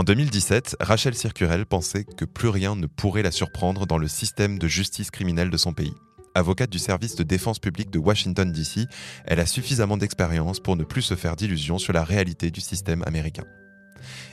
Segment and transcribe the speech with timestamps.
[0.00, 4.58] En 2017, Rachel Circurel pensait que plus rien ne pourrait la surprendre dans le système
[4.58, 5.92] de justice criminelle de son pays.
[6.34, 8.86] Avocate du service de défense publique de Washington, D.C.,
[9.26, 13.02] elle a suffisamment d'expérience pour ne plus se faire d'illusions sur la réalité du système
[13.06, 13.44] américain.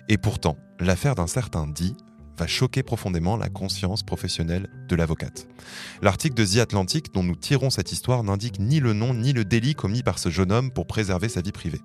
[0.08, 1.98] Et pourtant, l'affaire d'un certain Dee
[2.38, 5.50] va choquer profondément la conscience professionnelle de l'avocate.
[6.02, 9.44] L'article de The Atlantic dont nous tirons cette histoire n'indique ni le nom ni le
[9.44, 11.82] délit commis par ce jeune homme pour préserver sa vie privée.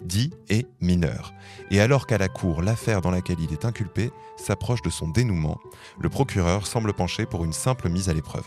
[0.00, 1.32] Dee est mineur.
[1.70, 5.58] Et alors qu'à la cour, l'affaire dans laquelle il est inculpé s'approche de son dénouement,
[6.00, 8.46] le procureur semble pencher pour une simple mise à l'épreuve.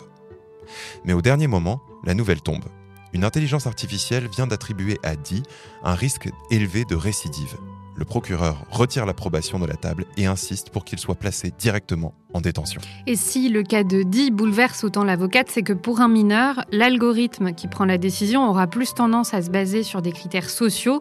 [1.04, 2.66] Mais au dernier moment, la nouvelle tombe.
[3.14, 5.44] Une intelligence artificielle vient d'attribuer à Dee
[5.84, 7.56] un risque élevé de récidive.
[7.98, 12.42] Le procureur retire l'approbation de la table et insiste pour qu'il soit placé directement en
[12.42, 12.82] détention.
[13.08, 17.54] Et si le cas de Dee bouleverse autant l'avocate, c'est que pour un mineur, l'algorithme
[17.54, 21.00] qui prend la décision aura plus tendance à se baser sur des critères sociaux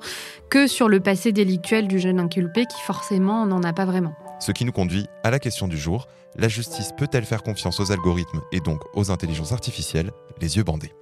[0.51, 4.15] que sur le passé délictuel du jeune inculpé qui forcément n'en a pas vraiment.
[4.39, 7.91] Ce qui nous conduit à la question du jour, la justice peut-elle faire confiance aux
[7.91, 10.93] algorithmes et donc aux intelligences artificielles, les yeux bandés?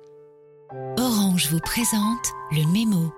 [0.98, 3.12] Orange vous présente le mémo.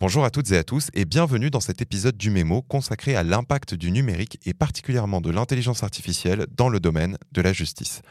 [0.00, 3.24] Bonjour à toutes et à tous et bienvenue dans cet épisode du Mémo consacré à
[3.24, 8.02] l'impact du numérique et particulièrement de l'intelligence artificielle dans le domaine de la justice.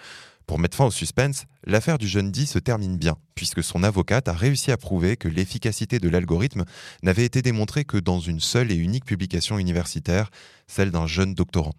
[0.47, 4.27] Pour mettre fin au suspense, l'affaire du jeune dit se termine bien, puisque son avocate
[4.27, 6.65] a réussi à prouver que l'efficacité de l'algorithme
[7.03, 10.29] n'avait été démontrée que dans une seule et unique publication universitaire,
[10.67, 11.73] celle d'un jeune doctorant.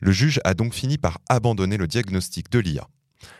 [0.00, 2.88] Le juge a donc fini par abandonner le diagnostic de l'IA.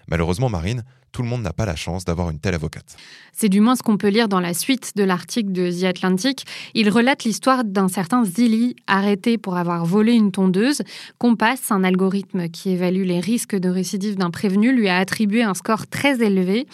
[0.09, 2.97] Malheureusement, Marine, tout le monde n'a pas la chance d'avoir une telle avocate.
[3.33, 6.45] C'est du moins ce qu'on peut lire dans la suite de l'article de The Atlantic.
[6.75, 10.83] Il relate l'histoire d'un certain Zilli arrêté pour avoir volé une tondeuse.
[11.19, 15.55] Compass, un algorithme qui évalue les risques de récidive d'un prévenu, lui a attribué un
[15.55, 16.67] score très élevé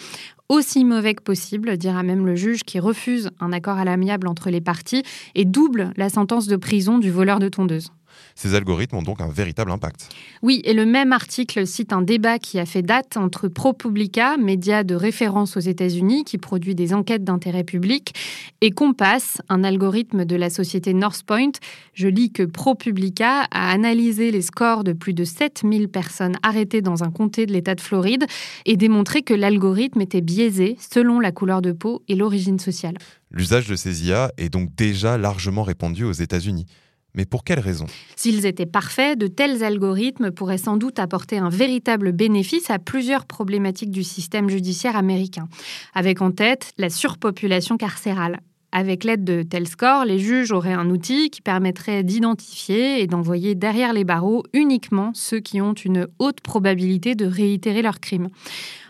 [0.51, 4.49] aussi mauvais que possible, dira même le juge qui refuse un accord à l'amiable entre
[4.49, 7.91] les parties et double la sentence de prison du voleur de tondeuse.
[8.35, 10.09] Ces algorithmes ont donc un véritable impact.
[10.41, 14.83] Oui, et le même article cite un débat qui a fait date entre ProPublica, média
[14.83, 18.13] de référence aux États-Unis qui produit des enquêtes d'intérêt public,
[18.61, 21.51] et Compass, un algorithme de la société Northpoint.
[21.93, 27.03] Je lis que ProPublica a analysé les scores de plus de 7000 personnes arrêtées dans
[27.03, 28.25] un comté de l'État de Floride
[28.65, 32.97] et démontré que l'algorithme était biaisé selon la couleur de peau et l'origine sociale.
[33.31, 36.65] L'usage de ces IA est donc déjà largement répandu aux États-Unis.
[37.13, 41.49] Mais pour quelles raisons S'ils étaient parfaits, de tels algorithmes pourraient sans doute apporter un
[41.49, 45.47] véritable bénéfice à plusieurs problématiques du système judiciaire américain,
[45.93, 48.39] avec en tête la surpopulation carcérale.
[48.73, 53.53] Avec l'aide de tels scores, les juges auraient un outil qui permettrait d'identifier et d'envoyer
[53.53, 58.29] derrière les barreaux uniquement ceux qui ont une haute probabilité de réitérer leurs crimes.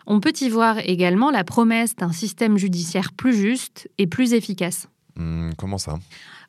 [0.06, 4.88] On peut y voir également la promesse d'un système judiciaire plus juste et plus efficace.
[5.16, 5.98] Hmm, comment ça?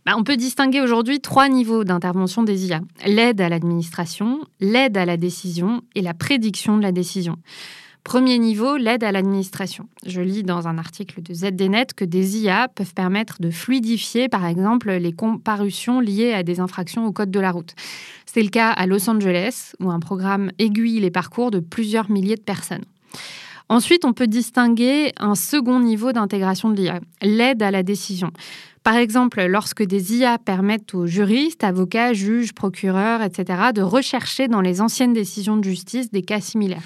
[0.05, 2.81] Bah, on peut distinguer aujourd'hui trois niveaux d'intervention des IA.
[3.07, 7.37] L'aide à l'administration, l'aide à la décision et la prédiction de la décision.
[8.05, 9.89] Premier niveau, l'aide à l'administration.
[10.05, 14.45] Je lis dans un article de ZDNet que des IA peuvent permettre de fluidifier, par
[14.45, 17.75] exemple, les comparutions liées à des infractions au code de la route.
[18.27, 22.35] C'est le cas à Los Angeles, où un programme aiguille les parcours de plusieurs milliers
[22.35, 22.85] de personnes.
[23.69, 28.33] Ensuite, on peut distinguer un second niveau d'intégration de l'IA, l'aide à la décision.
[28.83, 34.61] Par exemple, lorsque des IA permettent aux juristes, avocats, juges, procureurs, etc., de rechercher dans
[34.61, 36.83] les anciennes décisions de justice des cas similaires.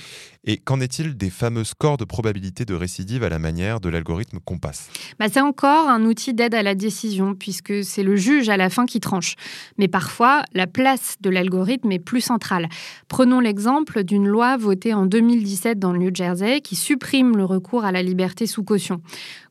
[0.49, 4.39] Et qu'en est-il des fameux scores de probabilité de récidive à la manière de l'algorithme
[4.45, 8.57] Compass bah, C'est encore un outil d'aide à la décision, puisque c'est le juge à
[8.57, 9.35] la fin qui tranche.
[9.77, 12.69] Mais parfois, la place de l'algorithme est plus centrale.
[13.09, 17.85] Prenons l'exemple d'une loi votée en 2017 dans le New Jersey qui supprime le recours
[17.85, 19.01] à la liberté sous caution.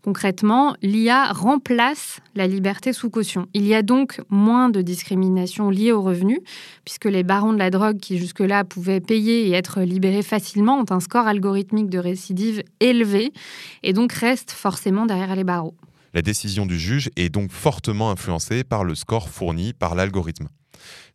[0.06, 3.48] Concrètement, l'IA remplace la liberté sous caution.
[3.56, 6.42] Il y a donc moins de discrimination liée aux revenus,
[6.86, 11.00] puisque les barons de la drogue qui jusque-là pouvaient payer et être libérés facilement un
[11.00, 13.32] score algorithmique de récidive élevé
[13.84, 15.76] et donc restent forcément derrière les barreaux.
[16.14, 20.48] La décision du juge est donc fortement influencée par le score fourni par l'algorithme.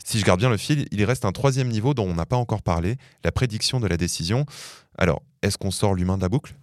[0.04, 2.36] Si je garde bien le fil, il reste un troisième niveau dont on n'a pas
[2.36, 4.44] encore parlé, la prédiction de la décision.
[4.98, 6.54] Alors, est-ce qu'on sort l'humain de la boucle?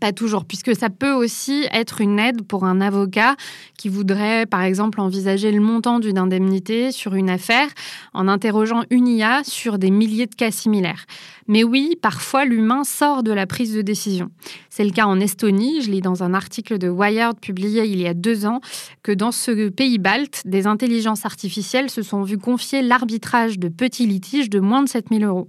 [0.00, 3.36] Pas toujours, puisque ça peut aussi être une aide pour un avocat
[3.76, 7.68] qui voudrait, par exemple, envisager le montant d'une indemnité sur une affaire
[8.14, 11.04] en interrogeant une IA sur des milliers de cas similaires.
[11.46, 14.30] Mais oui, parfois l'humain sort de la prise de décision.
[14.68, 15.80] C'est le cas en Estonie.
[15.80, 18.60] Je lis dans un article de Wired publié il y a deux ans
[19.02, 24.06] que dans ce pays balte, des intelligences artificielles se sont vues confier l'arbitrage de petits
[24.06, 25.48] litiges de moins de 7000 euros.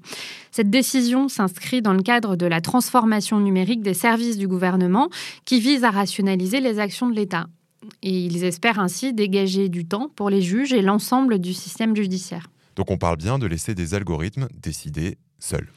[0.52, 5.10] Cette décision s'inscrit dans le cadre de la transformation numérique des services du gouvernement
[5.46, 7.48] qui vise à rationaliser les actions de l'État.
[8.02, 12.48] Et ils espèrent ainsi dégager du temps pour les juges et l'ensemble du système judiciaire.
[12.76, 15.68] Donc on parle bien de laisser des algorithmes décider seuls.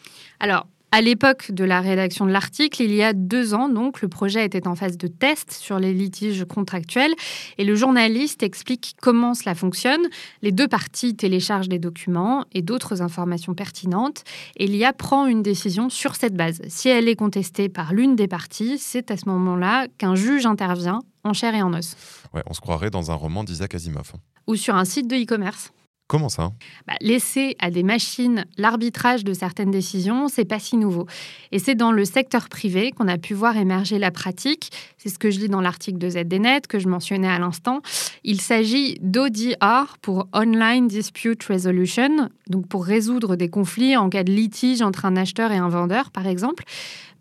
[0.40, 4.08] Alors, à l'époque de la rédaction de l'article, il y a deux ans, donc, le
[4.08, 7.14] projet était en phase de test sur les litiges contractuels
[7.56, 10.02] et le journaliste explique comment cela fonctionne.
[10.42, 14.22] Les deux parties téléchargent des documents et d'autres informations pertinentes
[14.56, 16.60] et l'IA prend une décision sur cette base.
[16.68, 21.00] Si elle est contestée par l'une des parties, c'est à ce moment-là qu'un juge intervient
[21.24, 21.96] en chair et en os.
[22.34, 24.12] Ouais, on se croirait dans un roman d'Isaac Asimov.
[24.46, 25.72] Ou sur un site de e-commerce.
[26.12, 26.52] Comment ça
[26.86, 31.06] bah, Laisser à des machines l'arbitrage de certaines décisions, c'est pas si nouveau.
[31.52, 34.72] Et c'est dans le secteur privé qu'on a pu voir émerger la pratique.
[34.98, 37.80] C'est ce que je lis dans l'article de ZDNet que je mentionnais à l'instant.
[38.24, 44.32] Il s'agit d'ODR pour Online Dispute Resolution, donc pour résoudre des conflits en cas de
[44.32, 46.64] litige entre un acheteur et un vendeur, par exemple.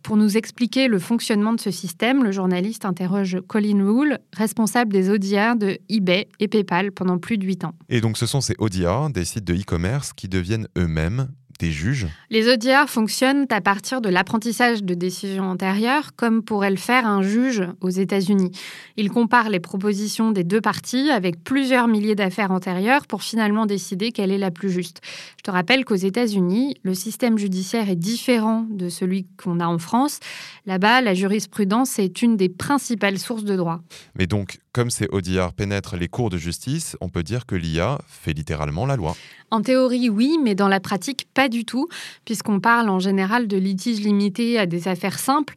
[0.03, 5.09] Pour nous expliquer le fonctionnement de ce système, le journaliste interroge Colin Rule, responsable des
[5.09, 7.75] ODR de eBay et PayPal pendant plus de 8 ans.
[7.89, 11.29] Et donc ce sont ces ODR, des sites de e-commerce, qui deviennent eux-mêmes
[11.69, 17.05] juges Les ODR fonctionnent à partir de l'apprentissage de décisions antérieures, comme pourrait le faire
[17.05, 18.51] un juge aux États-Unis.
[18.97, 24.11] Il compare les propositions des deux parties avec plusieurs milliers d'affaires antérieures pour finalement décider
[24.11, 25.01] quelle est la plus juste.
[25.37, 29.77] Je te rappelle qu'aux États-Unis, le système judiciaire est différent de celui qu'on a en
[29.77, 30.19] France.
[30.65, 33.81] Là-bas, la jurisprudence est une des principales sources de droit.
[34.15, 37.99] Mais donc, comme ces ODR pénètrent les cours de justice, on peut dire que l'IA
[38.07, 39.15] fait littéralement la loi.
[39.49, 41.87] En théorie, oui, mais dans la pratique, pas du tout,
[42.23, 45.55] puisqu'on parle en général de litiges limités à des affaires simples,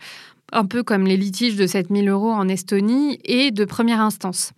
[0.52, 4.52] un peu comme les litiges de 7000 euros en Estonie et de première instance.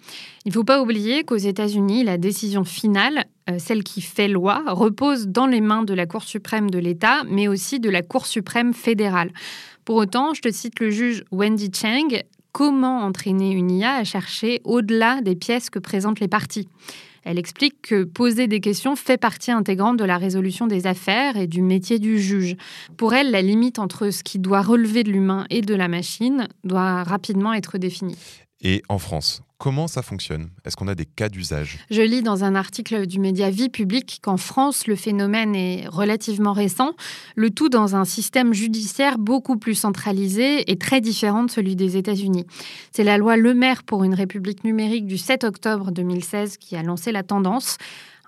[0.44, 4.62] Il ne faut pas oublier qu'aux États-Unis, la décision finale, euh, celle qui fait loi,
[4.66, 8.26] repose dans les mains de la Cour suprême de l'État, mais aussi de la Cour
[8.26, 9.32] suprême fédérale.
[9.84, 12.08] Pour autant, je te cite le juge Wendy Chang,
[12.56, 16.70] comment entraîner une IA à chercher au-delà des pièces que présentent les parties.
[17.22, 21.46] Elle explique que poser des questions fait partie intégrante de la résolution des affaires et
[21.46, 22.56] du métier du juge.
[22.96, 26.48] Pour elle, la limite entre ce qui doit relever de l'humain et de la machine
[26.64, 28.16] doit rapidement être définie.
[28.62, 30.48] Et en France, comment ça fonctionne?
[30.64, 31.78] Est-ce qu'on a des cas d'usage?
[31.90, 36.54] Je lis dans un article du média Vie publique qu'en France, le phénomène est relativement
[36.54, 36.92] récent,
[37.34, 41.98] le tout dans un système judiciaire beaucoup plus centralisé et très différent de celui des
[41.98, 42.46] États-Unis.
[42.92, 46.82] C'est la loi Le Maire pour une République numérique du 7 octobre 2016 qui a
[46.82, 47.76] lancé la tendance.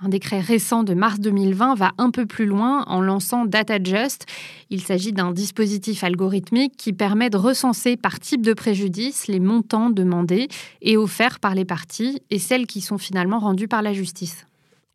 [0.01, 4.27] Un décret récent de mars 2020 va un peu plus loin en lançant DataJust.
[4.71, 9.91] Il s'agit d'un dispositif algorithmique qui permet de recenser par type de préjudice les montants
[9.91, 10.49] demandés
[10.83, 14.48] et offerts par les parties et celles qui sont finalement rendues par la justice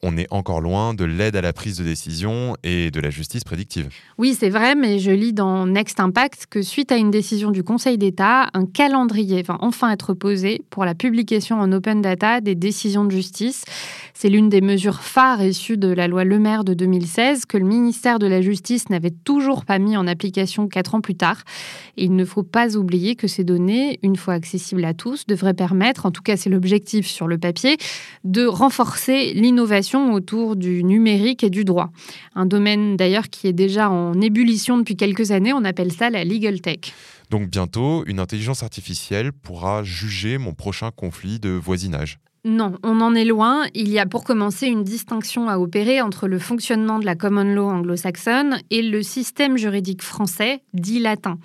[0.03, 3.43] on est encore loin de l'aide à la prise de décision et de la justice
[3.43, 3.87] prédictive.
[4.17, 7.63] Oui, c'est vrai, mais je lis dans Next Impact que suite à une décision du
[7.63, 12.53] Conseil d'État, un calendrier va enfin être posé pour la publication en open data des
[12.53, 13.63] décisions de justice.
[14.13, 17.65] C'est l'une des mesures phares issues de la loi Le Maire de 2016 que le
[17.65, 21.43] ministère de la Justice n'avait toujours pas mis en application quatre ans plus tard.
[21.97, 25.53] Et il ne faut pas oublier que ces données, une fois accessibles à tous, devraient
[25.53, 27.77] permettre, en tout cas c'est l'objectif sur le papier,
[28.23, 31.91] de renforcer l'innovation autour du numérique et du droit.
[32.35, 36.23] Un domaine d'ailleurs qui est déjà en ébullition depuis quelques années, on appelle ça la
[36.23, 36.93] legal tech.
[37.29, 42.19] Donc bientôt, une intelligence artificielle pourra juger mon prochain conflit de voisinage.
[42.45, 43.63] Non, on en est loin.
[43.73, 47.45] Il y a pour commencer une distinction à opérer entre le fonctionnement de la common
[47.45, 51.37] law anglo-saxonne et le système juridique français, dit latin.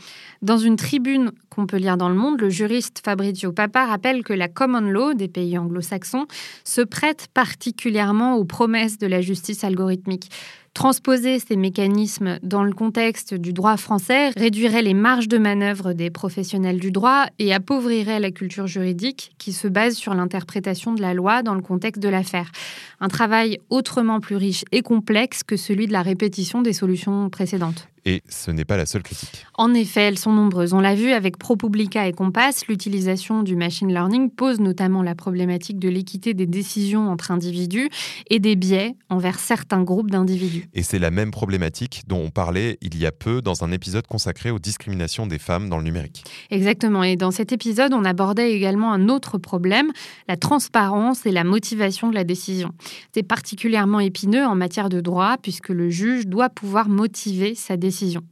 [0.42, 4.32] Dans une tribune qu'on peut lire dans le monde, le juriste Fabrizio Papa rappelle que
[4.32, 6.26] la common law des pays anglo-saxons
[6.64, 10.30] se prête particulièrement aux promesses de la justice algorithmique.
[10.74, 16.08] Transposer ces mécanismes dans le contexte du droit français réduirait les marges de manœuvre des
[16.08, 21.14] professionnels du droit et appauvrirait la culture juridique qui se base sur l'interprétation de la
[21.14, 22.52] loi dans le contexte de l'affaire.
[23.00, 27.88] Un travail autrement plus riche et complexe que celui de la répétition des solutions précédentes.
[28.04, 29.46] Et ce n'est pas la seule critique.
[29.54, 30.72] En effet, elles sont nombreuses.
[30.72, 35.78] On l'a vu avec ProPublica et Compass, l'utilisation du machine learning pose notamment la problématique
[35.78, 37.90] de l'équité des décisions entre individus
[38.30, 40.68] et des biais envers certains groupes d'individus.
[40.74, 44.06] Et c'est la même problématique dont on parlait il y a peu dans un épisode
[44.06, 46.24] consacré aux discriminations des femmes dans le numérique.
[46.50, 47.02] Exactement.
[47.02, 49.90] Et dans cet épisode, on abordait également un autre problème,
[50.28, 52.72] la transparence et la motivation de la décision.
[53.12, 58.22] C'est particulièrement épineux en matière de droit puisque le juge doit pouvoir motiver sa décision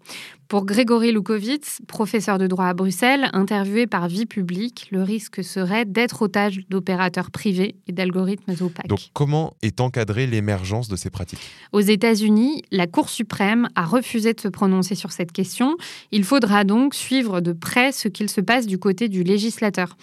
[0.48, 5.84] pour Grégory Loukowitz, professeur de droit à Bruxelles, interviewé par Vie publique, le risque serait
[5.84, 8.86] d'être otage d'opérateurs privés et d'algorithmes opaques.
[8.86, 11.40] Donc comment est encadrée l'émergence de ces pratiques?
[11.72, 15.76] Aux États-Unis, la Cour suprême a refusé de se prononcer sur cette question.
[16.12, 19.96] Il faudra donc suivre de près ce qu'il se passe du côté du législateur.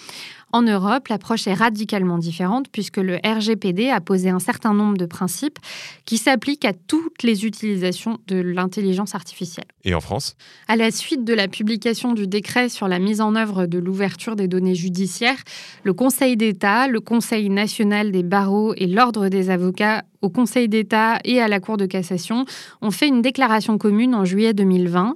[0.54, 5.08] En Europe, l'approche est radicalement différente puisque le RGPD a posé un certain nombre de
[5.08, 5.58] principes
[6.06, 9.66] qui s'appliquent à toutes les utilisations de l'intelligence artificielle.
[9.84, 10.36] Et en France?
[10.68, 14.36] À la suite de la publication du décret sur la mise en œuvre de l'ouverture
[14.36, 15.42] des données judiciaires,
[15.84, 21.20] le Conseil d'État, le Conseil national des barreaux et l'Ordre des avocats au Conseil d'État
[21.26, 22.46] et à la Cour de cassation
[22.82, 25.14] ont fait une déclaration commune en juillet 2020.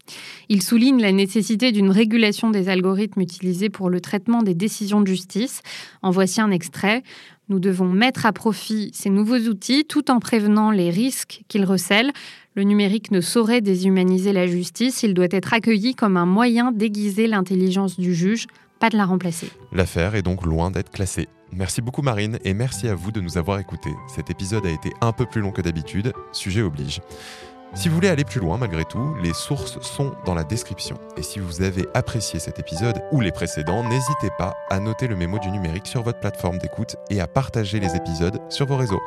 [0.49, 5.07] Ils soulignent la nécessité d'une régulation des algorithmes utilisés pour le traitement des décisions de
[5.07, 5.61] justice.
[6.01, 7.03] En voici un extrait.
[7.47, 12.11] Nous devons mettre à profit ces nouveaux outils tout en prévenant les risques qu'ils recèlent.
[12.55, 17.27] Le numérique ne saurait déshumaniser la justice, il doit être accueilli comme un moyen d'aiguiser
[17.27, 18.47] l'intelligence du juge,
[18.79, 19.49] pas de la remplacer.
[19.71, 21.29] L'affaire est donc loin d'être classée.
[21.51, 23.94] Merci beaucoup Marine et merci à vous de nous avoir écoutés.
[24.08, 27.01] Cet épisode a été un peu plus long que d'habitude, sujet oblige.
[27.74, 30.98] Si vous voulez aller plus loin malgré tout, les sources sont dans la description.
[31.18, 35.16] Et si vous avez apprécié cet épisode ou les précédents, n'hésitez pas à noter le
[35.16, 39.01] mémo du numérique sur votre plateforme d'écoute et à partager les épisodes sur vos réseaux.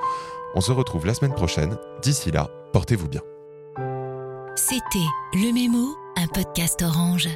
[0.54, 1.76] On se retrouve la semaine prochaine.
[2.02, 3.22] D'ici là, portez-vous bien.
[4.56, 7.28] C'était Le Mémo, un podcast orange.